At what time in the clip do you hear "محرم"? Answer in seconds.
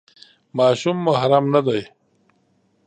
1.05-1.45